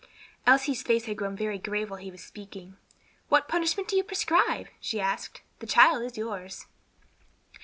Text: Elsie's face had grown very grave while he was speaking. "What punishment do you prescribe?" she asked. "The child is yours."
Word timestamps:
Elsie's 0.47 0.81
face 0.81 1.05
had 1.05 1.15
grown 1.15 1.35
very 1.35 1.59
grave 1.59 1.91
while 1.91 1.99
he 1.99 2.09
was 2.09 2.23
speaking. 2.23 2.75
"What 3.29 3.47
punishment 3.47 3.87
do 3.87 3.95
you 3.95 4.03
prescribe?" 4.03 4.65
she 4.79 4.99
asked. 4.99 5.43
"The 5.59 5.67
child 5.67 6.01
is 6.03 6.17
yours." 6.17 6.65